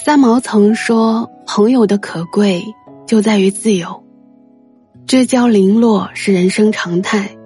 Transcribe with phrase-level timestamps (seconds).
[0.00, 2.64] 三毛曾说：“朋友的可贵
[3.04, 4.04] 就在于自由，
[5.08, 7.36] 知交零落是人生常态，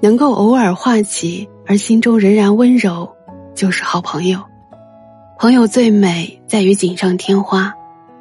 [0.00, 3.10] 能够偶尔话起而心中仍然温柔，
[3.54, 4.38] 就是好朋友。
[5.38, 7.72] 朋友最美在于锦上添花，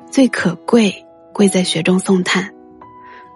[0.09, 2.49] 最可贵贵在雪中送炭。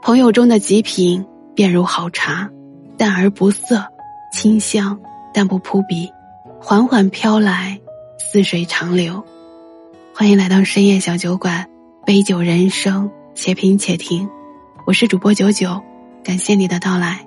[0.02, 2.50] 朋友中的极品便如好茶，
[2.98, 3.86] 淡而不涩，
[4.32, 4.98] 清香
[5.34, 6.10] 但不扑鼻，
[6.62, 7.78] 缓缓飘来，
[8.18, 9.22] 似水长流。”
[10.20, 11.70] 欢迎来到深夜小酒馆，
[12.04, 14.28] 杯酒人生，且品且听。
[14.84, 15.80] 我是主播九九，
[16.24, 17.24] 感谢你的到来。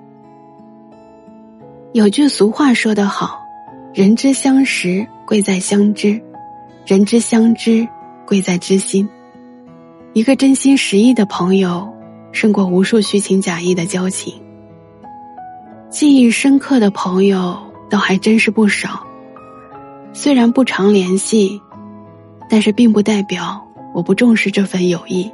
[1.93, 3.39] 有句俗话说得好
[3.95, 6.19] ：“人之相识，贵在相知；
[6.85, 7.87] 人之相知，
[8.27, 9.07] 贵在知心。”
[10.11, 11.89] 一个真心实意的朋友，
[12.33, 14.33] 胜过无数虚情假意的交情。
[15.89, 17.57] 记忆深刻的朋友，
[17.89, 19.01] 倒还真是不少。
[20.11, 21.61] 虽然不常联系。
[22.51, 25.31] 但是并不代表我不重视这份友谊，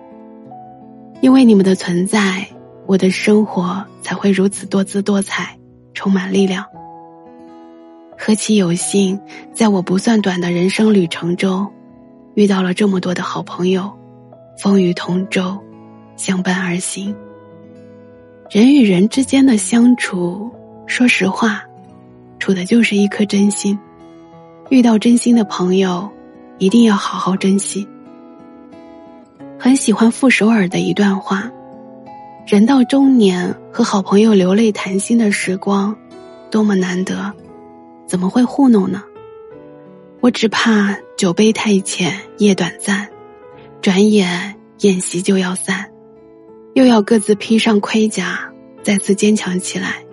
[1.19, 2.45] 因为你们的存在，
[2.85, 5.57] 我的生活才会如此多姿多彩，
[5.95, 6.63] 充满力量。
[8.15, 9.19] 何其有幸，
[9.51, 11.67] 在我不算短的人生旅程中，
[12.35, 13.91] 遇到了这么多的好朋友，
[14.59, 15.57] 风雨同舟，
[16.17, 17.15] 相伴而行。
[18.51, 20.51] 人与人之间的相处，
[20.85, 21.63] 说实话，
[22.37, 23.77] 处的就是一颗真心。
[24.69, 26.07] 遇到真心的朋友。
[26.59, 27.87] 一定要好好珍惜。
[29.59, 31.51] 很喜欢傅首尔的一段话
[32.47, 35.95] ：“人到中年，和好朋友流泪谈心的时光，
[36.49, 37.33] 多么难得，
[38.07, 39.03] 怎么会糊弄呢？
[40.19, 43.07] 我只怕酒杯太浅，夜短暂，
[43.81, 45.91] 转眼宴席就要散，
[46.73, 48.51] 又要各自披上盔甲，
[48.83, 50.03] 再次坚强起来。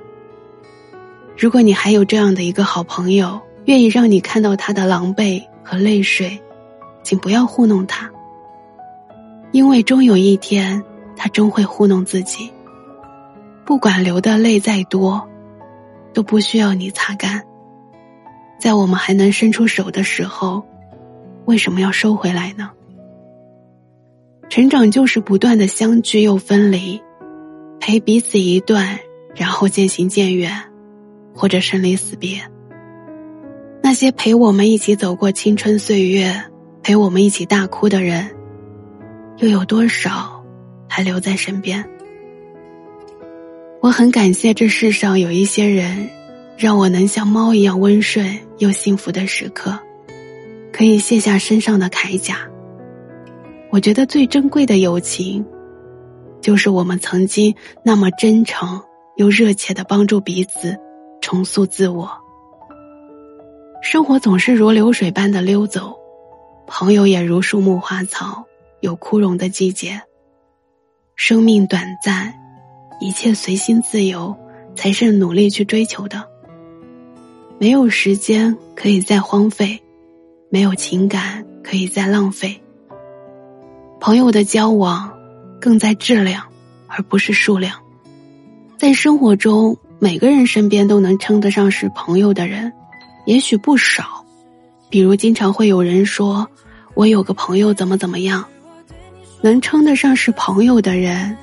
[1.37, 6.39] 如果你还有这样的一个好朋友，愿意让你看到他的狼狈。”和泪水，
[7.03, 8.11] 请不要糊弄他，
[9.51, 10.85] 因为终有一天，
[11.17, 12.53] 他终会糊弄自己。
[13.65, 15.27] 不管流的泪再多，
[16.13, 17.43] 都不需要你擦干。
[18.59, 20.63] 在我们还能伸出手的时候，
[21.47, 22.71] 为什么要收回来呢？
[24.51, 27.01] 成长就是不断的相聚又分离，
[27.81, 28.99] 陪彼此一段，
[29.35, 30.53] 然后渐行渐远，
[31.35, 32.39] 或者生离死别。
[33.95, 36.35] 那些陪我们一起走过青春岁月、
[36.83, 38.29] 陪我们一起大哭的人，
[39.37, 40.45] 又有多少
[40.89, 41.89] 还留在身边？
[43.81, 46.11] 我很感谢这世上有一些人，
[46.59, 49.79] 让我能像猫一样温顺又幸福的时刻，
[50.73, 52.39] 可以卸下身上的铠甲。
[53.71, 55.47] 我觉得最珍贵的友情，
[56.41, 58.83] 就是我们曾经那么真诚
[59.15, 60.77] 又热切的帮助彼此
[61.21, 62.24] 重塑自我。
[63.85, 65.95] 生活总是如流水般的溜走，
[66.67, 68.47] 朋友也如树木花草，
[68.81, 70.01] 有枯荣的季节。
[71.17, 72.33] 生命短暂，
[72.99, 74.35] 一切随心自由，
[74.75, 76.27] 才是努力去追求的。
[77.59, 79.79] 没有时间可以再荒废，
[80.49, 82.59] 没有情感可以再浪费。
[84.01, 85.13] 朋友的交往，
[85.61, 86.43] 更在质量，
[86.87, 87.79] 而不是数量。
[88.79, 92.73] 在生活中，每个人身边都能称得上是朋友的人。
[93.25, 94.25] 也许不少，
[94.91, 96.47] 比如经常会有人说
[96.95, 98.45] ：“我有个朋友怎么怎么样。”
[99.41, 101.37] 能称得上是朋友的人，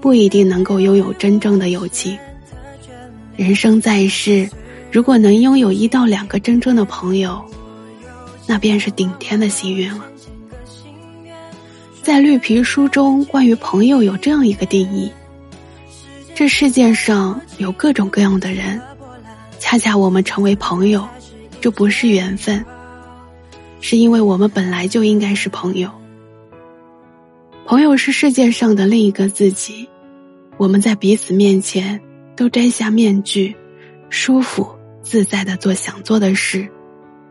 [0.00, 2.18] 不一定能够拥有真正的友情。
[3.36, 4.48] 人生在世，
[4.90, 7.40] 如果能拥有一到两个真正的朋友，
[8.44, 10.04] 那便是顶天的幸运了。
[12.02, 15.10] 在绿皮书中，关于朋友有这样一个定义：
[16.34, 18.80] 这世界上有各种各样的人。
[19.68, 21.04] 恰恰我们成为朋友，
[21.60, 22.64] 这不是缘分，
[23.80, 25.90] 是因为我们本来就应该是朋友。
[27.66, 29.88] 朋友是世界上的另一个自己，
[30.56, 32.00] 我们在彼此面前
[32.36, 33.56] 都摘下面具，
[34.08, 34.70] 舒服
[35.02, 36.68] 自在的做想做的事，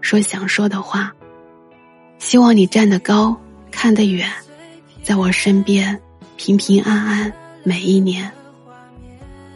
[0.02, 1.14] 说想说的话。
[2.20, 3.34] 希望你站得高，
[3.72, 4.30] 看得远，
[5.02, 5.98] 在我身边
[6.36, 7.32] 平平安安
[7.64, 8.30] 每一年。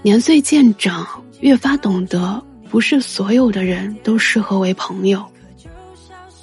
[0.01, 1.05] 年岁渐长，
[1.41, 2.41] 越发懂得。
[2.69, 5.25] 不是所有的人都适合为朋友。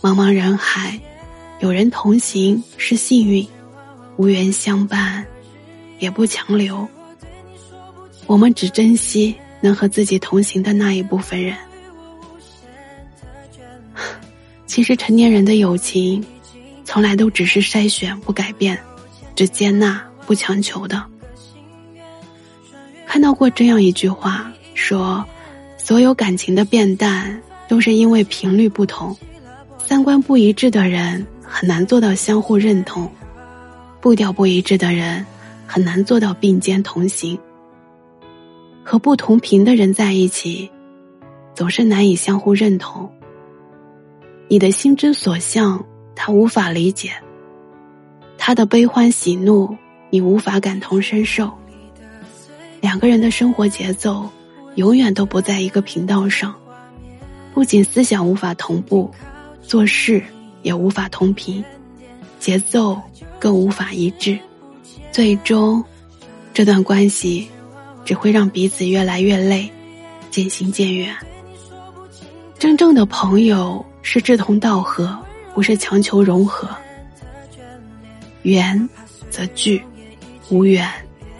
[0.03, 1.01] 茫茫人海，
[1.61, 3.47] 有人同行是幸运，
[4.17, 5.25] 无缘相伴，
[6.01, 6.87] 也不强留。
[8.27, 11.57] 我们只珍惜能和自己同行的那一部分人。
[14.67, 16.25] 其实成年人的友情，
[16.85, 18.77] 从来都只是筛选不改变，
[19.37, 21.01] 只接纳不强求的。
[23.07, 25.25] 看到过这样一句话说。
[25.87, 29.17] 所有感情的变淡，都是因为频率不同，
[29.79, 33.09] 三观不一致的人很难做到相互认同，
[34.01, 35.25] 步调不一致的人
[35.65, 37.39] 很难做到并肩同行。
[38.83, 40.69] 和不同频的人在一起，
[41.55, 43.09] 总是难以相互认同。
[44.49, 45.87] 你的心之所向，
[46.17, 47.11] 他无法理解；
[48.37, 49.73] 他的悲欢喜怒，
[50.11, 51.49] 你无法感同身受。
[52.81, 54.29] 两个人的生活节奏，
[54.77, 56.55] 永远都不在一个频道上，
[57.53, 59.11] 不仅思想无法同步，
[59.61, 60.23] 做事
[60.63, 61.63] 也无法同频，
[62.39, 62.99] 节奏
[63.39, 64.39] 更无法一致，
[65.13, 65.85] 最终，
[66.55, 67.49] 这段关系。
[68.05, 69.69] 只会让彼此越来越累，
[70.31, 71.13] 渐行渐远。
[72.57, 75.19] 真正的朋友是志同道合，
[75.53, 76.69] 不是强求融合。
[78.43, 78.89] 缘
[79.29, 79.83] 则聚，
[80.51, 80.89] 无缘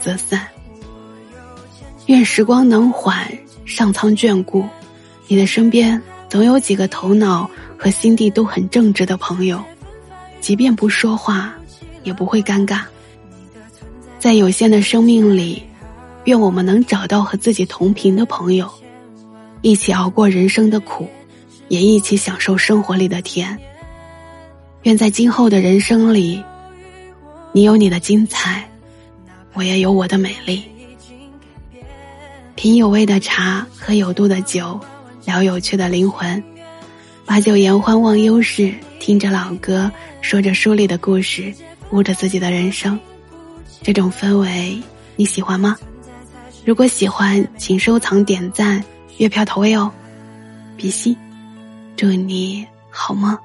[0.01, 0.45] 则散。
[2.07, 3.27] 愿时光能缓，
[3.65, 4.65] 上苍眷顾。
[5.29, 9.63] 你的身边总有几个头脑和心地都很正直的朋友，
[10.41, 11.55] 即便不说话，
[12.03, 12.81] 也不会尴尬。
[14.19, 15.63] 在有限的生命里。
[16.27, 18.69] 愿我们能找到和自己同频的朋友，
[19.63, 21.09] 一起熬过人生的苦，
[21.69, 23.57] 也一起享受生活里的甜。
[24.83, 26.43] 愿在今后的人生里，
[27.53, 28.69] 你有你的精彩，
[29.53, 30.65] 我也有我的美丽。
[32.57, 34.81] 品有味的茶，喝有度的酒，
[35.27, 36.43] 聊有趣的灵魂，
[37.27, 39.93] 把酒言欢，忘忧事，听着老歌，
[40.23, 41.53] 说着书里的故事，
[41.91, 42.99] 悟着自己的人生。
[43.83, 44.83] 这种氛围，
[45.17, 45.77] 你喜欢吗？
[46.65, 48.83] 如果喜欢，请收藏、点赞、
[49.19, 49.93] 月票投喂哦，
[50.79, 51.15] 比心，
[51.95, 53.37] 祝你好梦。